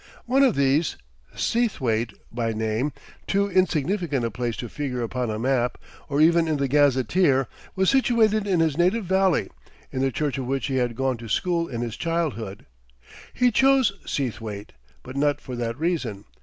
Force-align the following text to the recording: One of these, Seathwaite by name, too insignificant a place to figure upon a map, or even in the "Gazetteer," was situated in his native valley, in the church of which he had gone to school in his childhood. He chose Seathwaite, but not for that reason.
One 0.25 0.41
of 0.41 0.55
these, 0.55 0.95
Seathwaite 1.35 2.13
by 2.31 2.53
name, 2.53 2.91
too 3.27 3.47
insignificant 3.51 4.25
a 4.25 4.31
place 4.31 4.55
to 4.57 4.67
figure 4.67 5.03
upon 5.03 5.29
a 5.29 5.37
map, 5.37 5.77
or 6.09 6.19
even 6.19 6.47
in 6.47 6.57
the 6.57 6.67
"Gazetteer," 6.67 7.47
was 7.75 7.91
situated 7.91 8.47
in 8.47 8.61
his 8.61 8.79
native 8.79 9.05
valley, 9.05 9.49
in 9.91 10.01
the 10.01 10.11
church 10.11 10.39
of 10.39 10.47
which 10.47 10.65
he 10.65 10.77
had 10.77 10.95
gone 10.95 11.17
to 11.17 11.29
school 11.29 11.67
in 11.67 11.81
his 11.81 11.95
childhood. 11.97 12.65
He 13.31 13.51
chose 13.51 13.91
Seathwaite, 14.03 14.73
but 15.03 15.15
not 15.15 15.39
for 15.39 15.55
that 15.55 15.79
reason. 15.79 16.25